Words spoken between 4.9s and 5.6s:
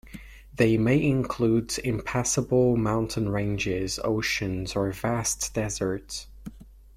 vast